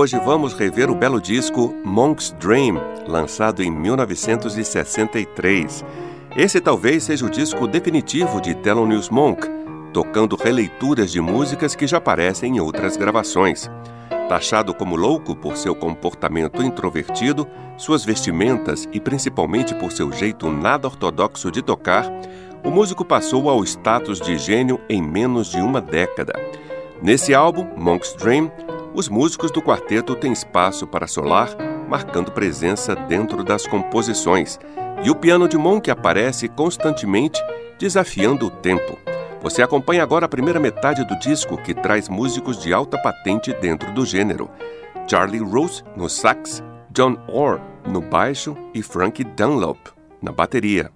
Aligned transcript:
Hoje 0.00 0.18
vamos 0.24 0.54
rever 0.54 0.90
o 0.90 0.94
belo 0.94 1.20
disco 1.20 1.74
Monk's 1.84 2.34
Dream, 2.40 2.80
lançado 3.06 3.62
em 3.62 3.70
1963. 3.70 5.84
Esse 6.34 6.58
talvez 6.58 7.04
seja 7.04 7.26
o 7.26 7.30
disco 7.30 7.66
definitivo 7.66 8.40
de 8.40 8.54
Thelonious 8.54 9.10
Monk, 9.10 9.46
tocando 9.92 10.36
releituras 10.36 11.12
de 11.12 11.20
músicas 11.20 11.74
que 11.74 11.86
já 11.86 11.98
aparecem 11.98 12.56
em 12.56 12.60
outras 12.60 12.96
gravações. 12.96 13.70
Taxado 14.26 14.72
como 14.72 14.96
louco 14.96 15.36
por 15.36 15.58
seu 15.58 15.74
comportamento 15.74 16.62
introvertido, 16.62 17.46
suas 17.76 18.02
vestimentas 18.02 18.88
e 18.94 19.00
principalmente 19.00 19.74
por 19.74 19.92
seu 19.92 20.10
jeito 20.10 20.50
nada 20.50 20.88
ortodoxo 20.88 21.50
de 21.50 21.60
tocar, 21.60 22.10
o 22.64 22.70
músico 22.70 23.04
passou 23.04 23.50
ao 23.50 23.62
status 23.64 24.18
de 24.18 24.38
gênio 24.38 24.80
em 24.88 25.02
menos 25.02 25.50
de 25.50 25.58
uma 25.58 25.82
década. 25.82 26.32
Nesse 27.02 27.34
álbum, 27.34 27.66
Monk's 27.76 28.14
Dream, 28.14 28.50
os 28.94 29.08
músicos 29.08 29.50
do 29.50 29.62
quarteto 29.62 30.14
têm 30.14 30.32
espaço 30.32 30.86
para 30.86 31.06
solar, 31.06 31.50
marcando 31.88 32.32
presença 32.32 32.94
dentro 32.94 33.44
das 33.44 33.66
composições, 33.66 34.58
e 35.02 35.10
o 35.10 35.14
piano 35.14 35.48
de 35.48 35.56
Monk 35.56 35.90
aparece 35.90 36.48
constantemente, 36.48 37.40
desafiando 37.78 38.46
o 38.46 38.50
tempo. 38.50 38.98
Você 39.42 39.62
acompanha 39.62 40.02
agora 40.02 40.26
a 40.26 40.28
primeira 40.28 40.60
metade 40.60 41.04
do 41.04 41.18
disco, 41.18 41.56
que 41.56 41.72
traz 41.72 42.08
músicos 42.08 42.60
de 42.60 42.72
alta 42.74 42.98
patente 42.98 43.52
dentro 43.54 43.92
do 43.94 44.04
gênero. 44.04 44.50
Charlie 45.08 45.42
Rose 45.42 45.82
no 45.96 46.08
sax, 46.08 46.62
John 46.90 47.16
Orr 47.26 47.60
no 47.86 48.00
baixo 48.00 48.56
e 48.74 48.82
Frank 48.82 49.24
Dunlop 49.24 49.78
na 50.20 50.30
bateria. 50.30 50.90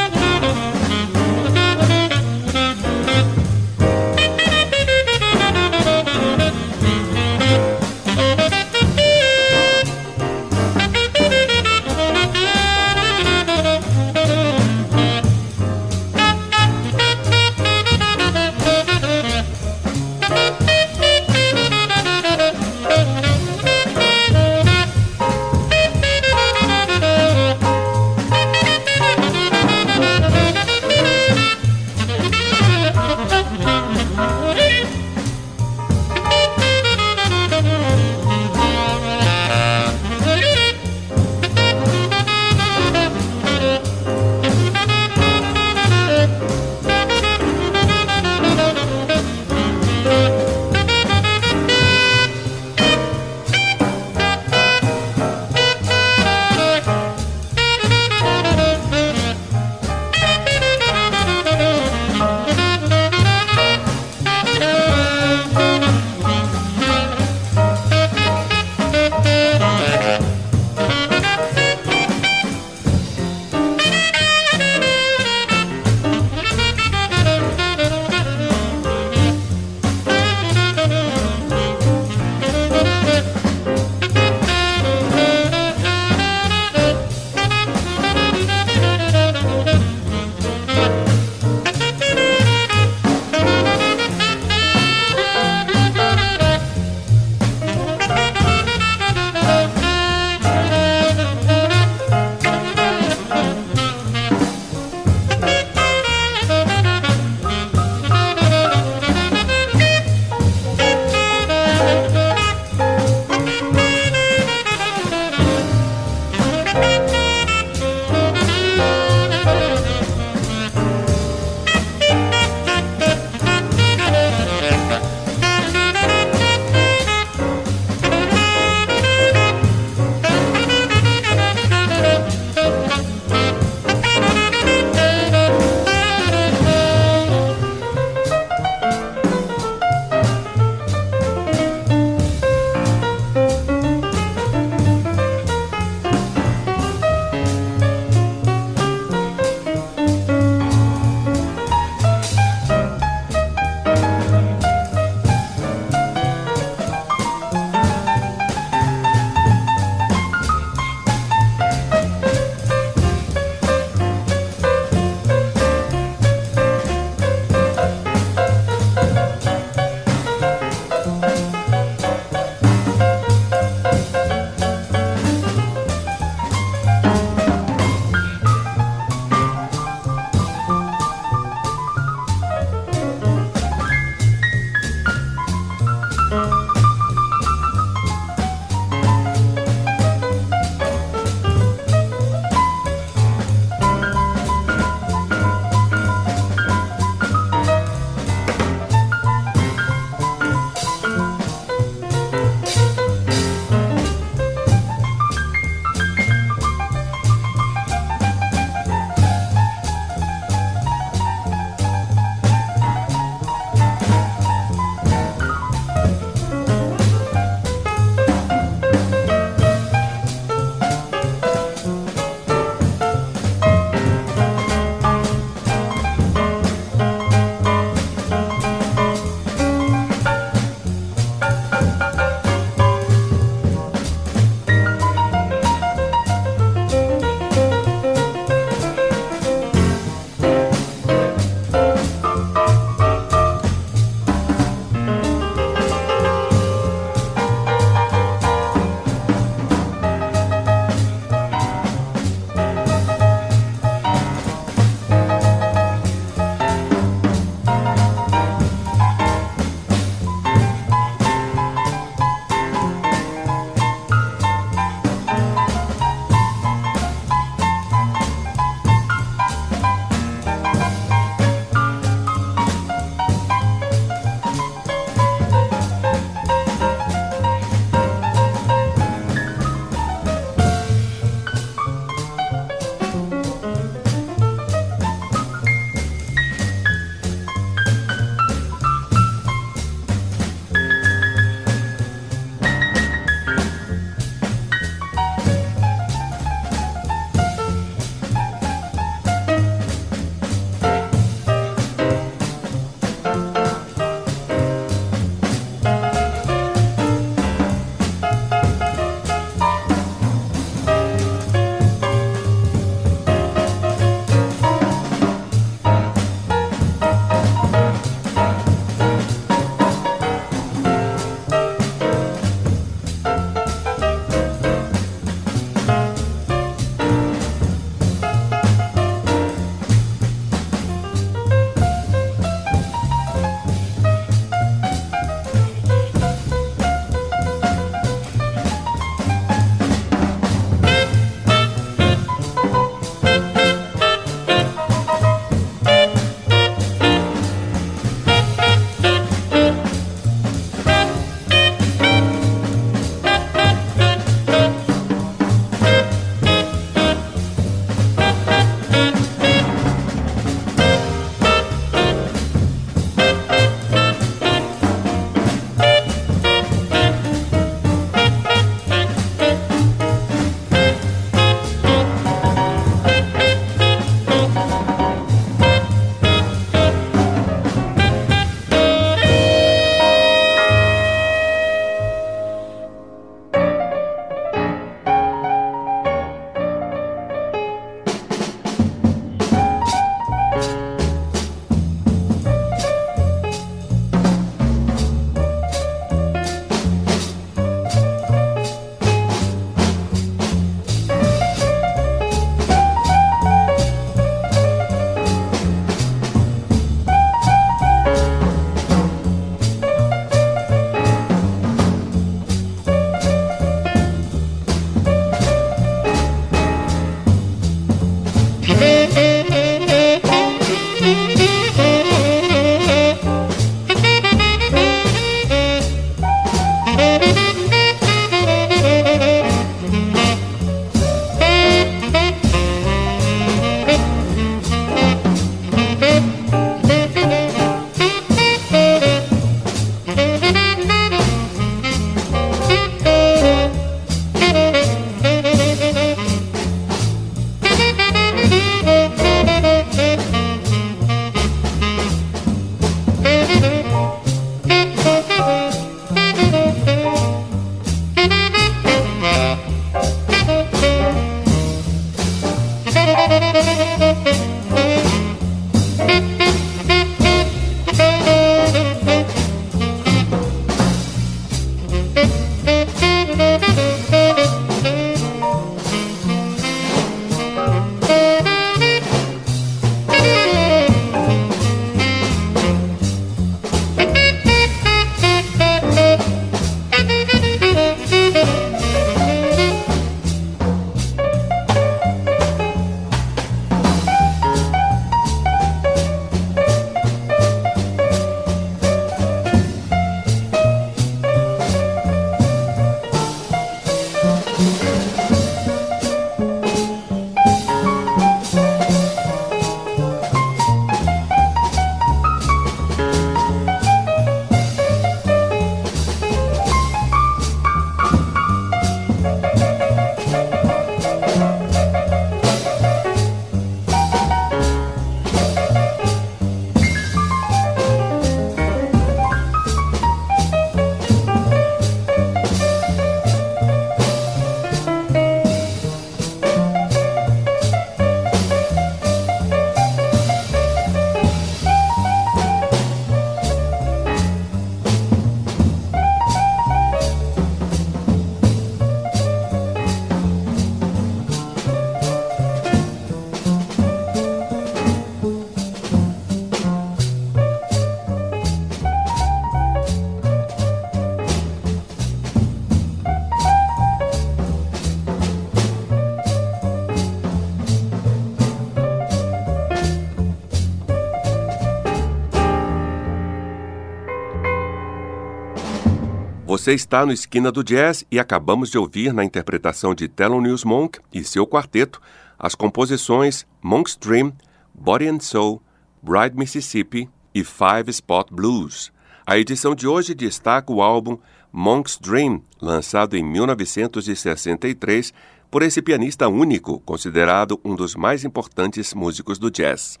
Você 576.56 576.72
está 576.72 577.04
no 577.04 577.12
Esquina 577.12 577.52
do 577.52 577.62
Jazz 577.62 578.02
e 578.10 578.18
acabamos 578.18 578.70
de 578.70 578.78
ouvir 578.78 579.12
na 579.12 579.22
interpretação 579.22 579.94
de 579.94 580.08
Thelonious 580.08 580.64
Monk 580.64 580.98
e 581.12 581.22
seu 581.22 581.46
quarteto 581.46 582.00
as 582.38 582.54
composições 582.54 583.46
Monk's 583.60 583.94
Dream, 583.94 584.32
Body 584.72 585.06
and 585.06 585.20
Soul, 585.20 585.60
Bride 586.02 586.34
Mississippi 586.34 587.10
e 587.34 587.44
Five 587.44 587.90
Spot 587.90 588.32
Blues. 588.32 588.90
A 589.26 589.36
edição 589.36 589.74
de 589.74 589.86
hoje 589.86 590.14
destaca 590.14 590.72
o 590.72 590.80
álbum 590.80 591.18
Monk's 591.52 591.98
Dream, 591.98 592.42
lançado 592.58 593.18
em 593.18 593.22
1963 593.22 595.12
por 595.50 595.60
esse 595.60 595.82
pianista 595.82 596.26
único, 596.26 596.80
considerado 596.80 597.60
um 597.62 597.74
dos 597.74 597.94
mais 597.94 598.24
importantes 598.24 598.94
músicos 598.94 599.38
do 599.38 599.50
jazz. 599.50 600.00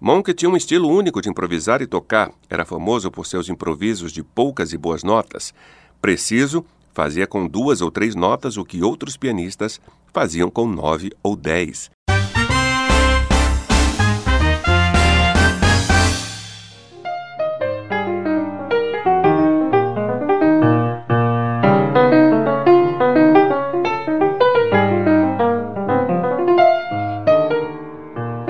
Monk 0.00 0.32
tinha 0.32 0.48
um 0.48 0.56
estilo 0.56 0.88
único 0.88 1.20
de 1.20 1.28
improvisar 1.28 1.82
e 1.82 1.86
tocar, 1.88 2.30
era 2.48 2.64
famoso 2.64 3.10
por 3.10 3.26
seus 3.26 3.48
improvisos 3.48 4.12
de 4.12 4.22
poucas 4.22 4.72
e 4.72 4.78
boas 4.78 5.02
notas. 5.02 5.52
Preciso, 6.00 6.64
fazia 6.94 7.26
com 7.26 7.46
duas 7.46 7.80
ou 7.80 7.90
três 7.90 8.14
notas 8.14 8.56
o 8.56 8.64
que 8.64 8.82
outros 8.82 9.16
pianistas 9.16 9.80
faziam 10.12 10.48
com 10.48 10.66
nove 10.66 11.10
ou 11.22 11.34
dez. 11.34 11.90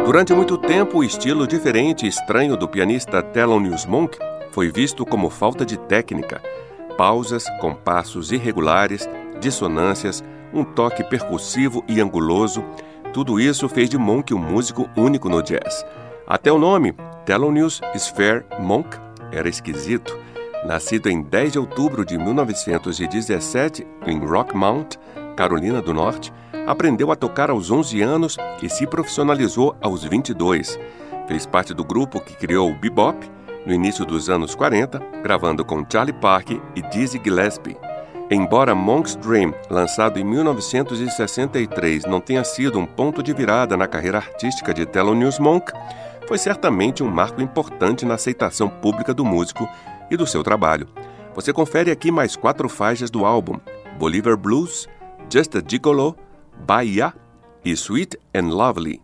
Durante 0.05 0.35
muito 0.35 0.59
tempo, 0.59 0.99
o 0.99 1.05
estilo 1.05 1.47
diferente 1.47 2.05
e 2.05 2.09
estranho 2.09 2.57
do 2.57 2.69
pianista 2.69 3.23
Thelonious 3.23 3.87
Monk 3.87 4.19
foi 4.51 4.71
visto 4.71 5.07
como 5.07 5.31
falta 5.31 5.65
de 5.65 5.79
técnica. 5.79 6.43
Pausas, 6.99 7.45
compassos 7.61 8.33
irregulares, 8.33 9.09
dissonâncias, 9.41 10.25
um 10.53 10.65
toque 10.65 11.05
percussivo 11.05 11.85
e 11.87 12.01
anguloso, 12.01 12.65
tudo 13.13 13.39
isso 13.39 13.69
fez 13.69 13.89
de 13.89 13.97
Monk 13.97 14.35
um 14.35 14.39
músico 14.39 14.91
único 14.97 15.29
no 15.29 15.41
jazz. 15.41 15.87
Até 16.27 16.51
o 16.51 16.59
nome, 16.59 16.97
Thelonious 17.25 17.81
Sphere 17.97 18.45
Monk, 18.59 18.99
era 19.31 19.49
esquisito. 19.49 20.19
Nascido 20.67 21.09
em 21.09 21.23
10 21.23 21.53
de 21.53 21.59
outubro 21.61 22.05
de 22.05 22.19
1917 22.19 23.87
em 24.05 24.19
Rockmount, 24.19 24.97
Carolina 25.37 25.81
do 25.81 25.95
Norte, 25.95 26.33
aprendeu 26.67 27.13
a 27.13 27.17
tocar 27.17 27.49
aos 27.49 27.71
11 27.71 28.03
anos 28.03 28.37
e 28.61 28.69
se 28.69 28.89
profissionalizou 28.89 29.77
aos 29.81 30.03
22. 30.03 30.77
Fez 31.29 31.47
parte 31.47 31.73
do 31.73 31.85
grupo 31.85 32.19
que 32.19 32.35
criou 32.35 32.69
o 32.69 32.75
bebop 32.75 33.38
no 33.65 33.73
início 33.73 34.05
dos 34.05 34.29
anos 34.31 34.55
40, 34.55 34.99
gravando 35.23 35.65
com 35.65 35.85
Charlie 35.91 36.13
Parker 36.13 36.61
e 36.75 36.83
Dizzy 36.83 37.21
Gillespie. 37.23 37.77
Embora 38.31 38.75
Monk's 38.75 39.17
Dream, 39.17 39.55
lançado 39.71 40.19
em 40.19 40.25
1963, 40.25 42.05
não 42.05 42.21
tenha 42.21 42.45
sido 42.45 42.79
um 42.79 42.85
ponto 42.85 43.23
de 43.23 43.33
virada 43.33 43.77
na 43.77 43.87
carreira 43.87 44.19
artística 44.19 44.75
de 44.75 44.85
Thelonious 44.85 45.39
Monk, 45.39 45.73
foi 46.27 46.37
certamente 46.37 47.03
um 47.03 47.11
marco 47.11 47.41
importante 47.41 48.05
na 48.05 48.15
aceitação 48.15 48.69
pública 48.69 49.15
do 49.15 49.25
músico 49.25 49.67
e 50.11 50.17
do 50.17 50.27
seu 50.27 50.43
trabalho. 50.43 50.87
Você 51.35 51.55
confere 51.55 51.91
aqui 51.91 52.11
mais 52.11 52.37
quatro 52.37 52.69
faixas 52.69 53.11
do 53.11 53.25
álbum: 53.25 53.59
Bolivar 53.99 54.37
Blues, 54.37 54.87
Just 55.33 55.57
a 55.57 55.63
Gigolo, 55.67 56.15
Bahia 56.67 57.15
e 57.65 57.71
Sweet 57.71 58.19
and 58.35 58.49
Lovely. 58.49 59.01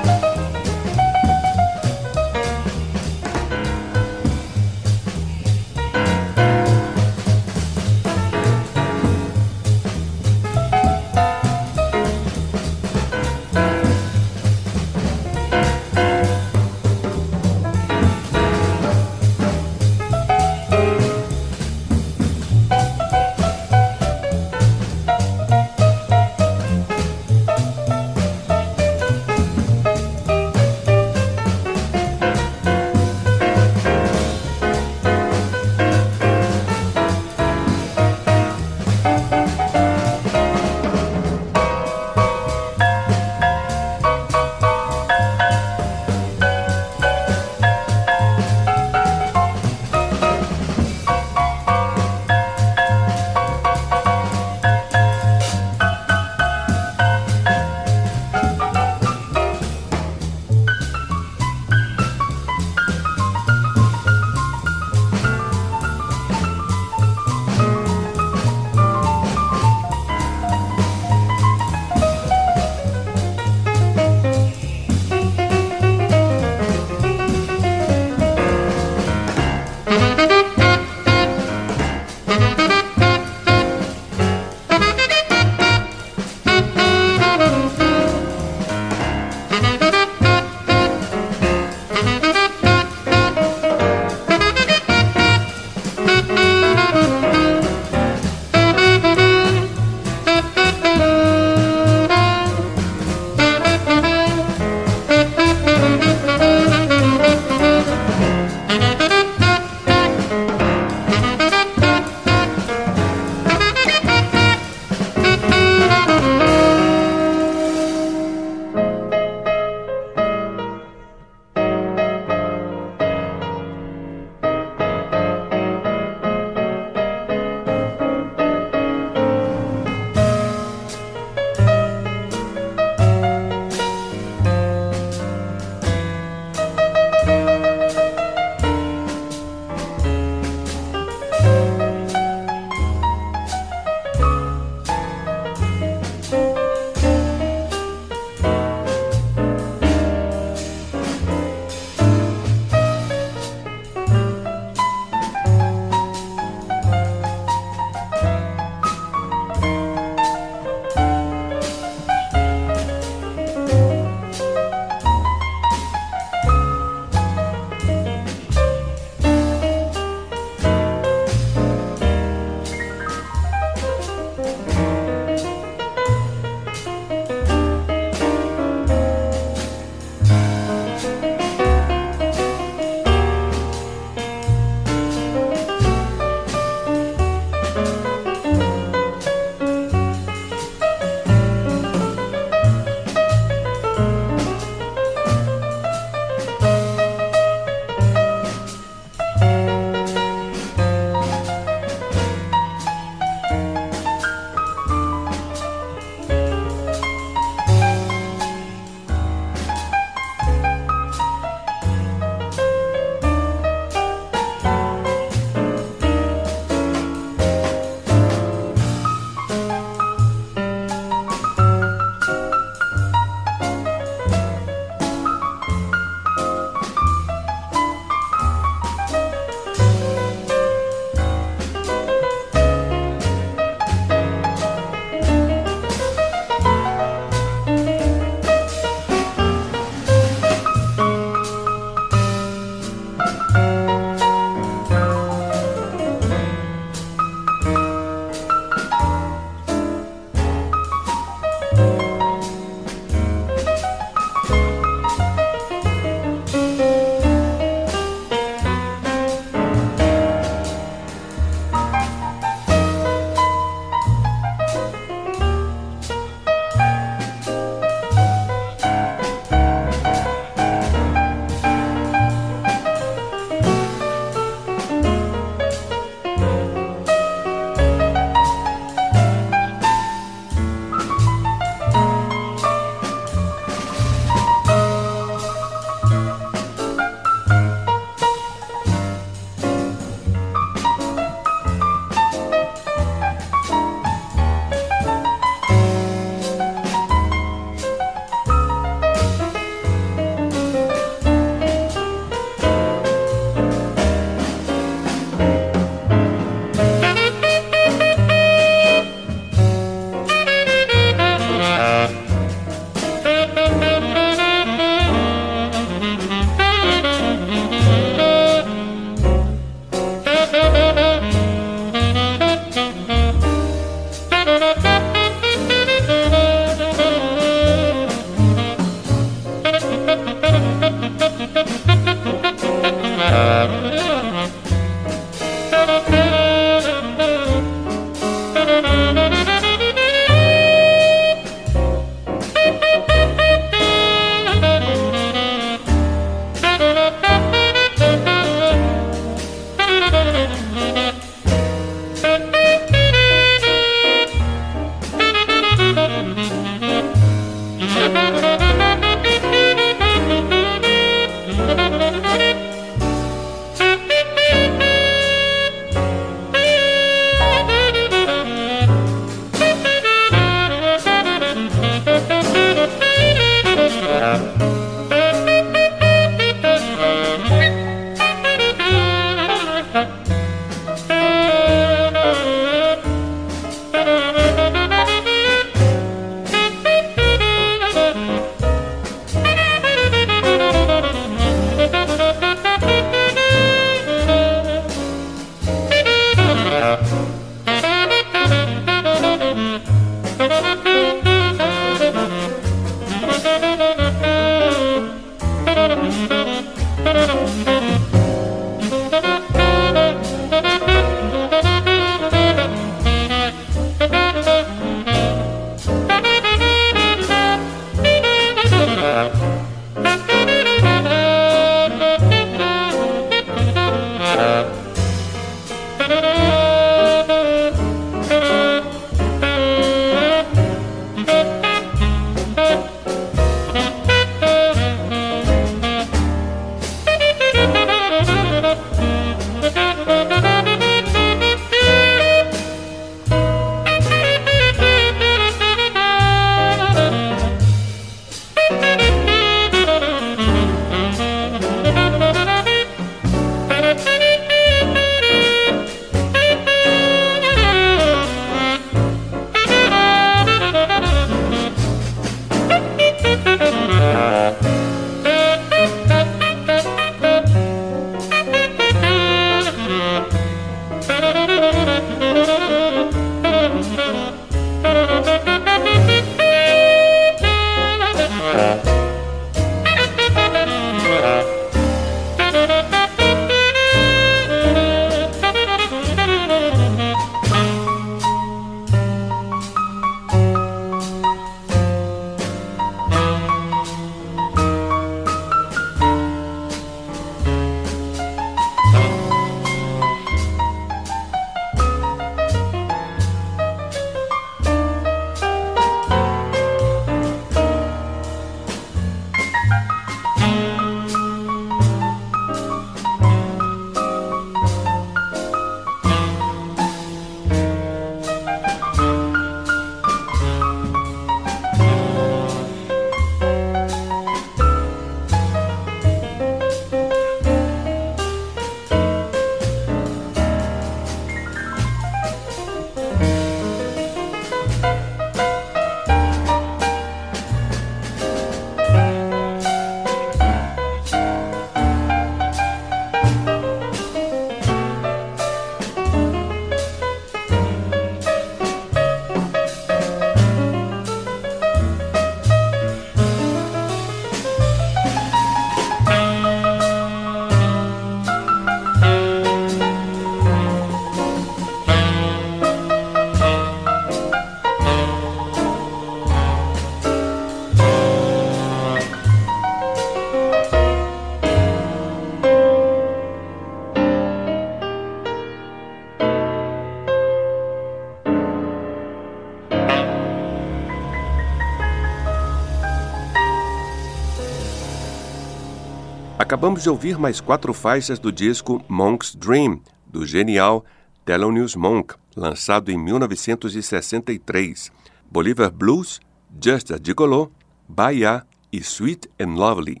Acabamos 586.40 586.82
de 586.82 586.88
ouvir 586.88 587.18
mais 587.18 587.38
quatro 587.38 587.74
faixas 587.74 588.18
do 588.18 588.32
disco 588.32 588.82
Monk's 588.88 589.34
Dream, 589.34 589.78
do 590.06 590.24
genial 590.24 590.86
Thelonious 591.22 591.76
Monk, 591.76 592.14
lançado 592.34 592.90
em 592.90 592.96
1963. 592.96 594.90
Bolivar 595.30 595.70
Blues, 595.70 596.18
Just 596.58 596.92
a 596.92 596.98
Gigolo, 596.98 597.52
Bahia 597.86 598.42
e 598.72 598.78
Sweet 598.78 599.28
and 599.38 599.54
Lovely. 599.54 600.00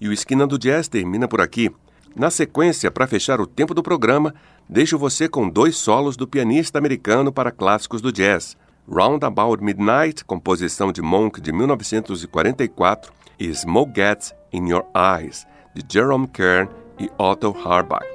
E 0.00 0.08
o 0.08 0.14
Esquina 0.14 0.46
do 0.46 0.58
Jazz 0.58 0.88
termina 0.88 1.28
por 1.28 1.42
aqui. 1.42 1.70
Na 2.16 2.30
sequência, 2.30 2.90
para 2.90 3.06
fechar 3.06 3.38
o 3.38 3.46
tempo 3.46 3.74
do 3.74 3.82
programa, 3.82 4.34
deixo 4.66 4.96
você 4.96 5.28
com 5.28 5.46
dois 5.46 5.76
solos 5.76 6.16
do 6.16 6.26
pianista 6.26 6.78
americano 6.78 7.30
para 7.30 7.52
clássicos 7.52 8.00
do 8.00 8.10
jazz. 8.10 8.56
Round 8.90 9.22
About 9.26 9.62
Midnight, 9.62 10.24
composição 10.24 10.90
de 10.90 11.02
Monk 11.02 11.38
de 11.38 11.52
1944, 11.52 13.12
e 13.38 13.52
Smoke 13.54 13.92
Gets 13.94 14.34
in 14.50 14.68
Your 14.70 14.86
Eyes, 14.96 15.46
de 15.76 15.84
Jerome 15.92 16.26
Kern 16.26 16.68
e 16.98 17.10
Otto 17.18 17.54
Harbach. 17.64 18.06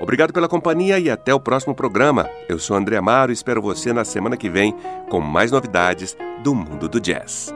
Obrigado 0.00 0.32
pela 0.32 0.48
companhia 0.48 0.98
e 0.98 1.10
até 1.10 1.34
o 1.34 1.40
próximo 1.40 1.74
programa. 1.74 2.28
Eu 2.48 2.58
sou 2.58 2.76
André 2.76 2.96
Amaro 2.96 3.32
e 3.32 3.34
espero 3.34 3.62
você 3.62 3.92
na 3.92 4.04
semana 4.04 4.36
que 4.36 4.50
vem 4.50 4.74
com 5.10 5.20
mais 5.20 5.50
novidades 5.50 6.16
do 6.42 6.54
mundo 6.54 6.88
do 6.88 7.00
jazz. 7.00 7.54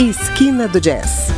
Esquina 0.00 0.66
do 0.66 0.80
Jazz 0.80 1.28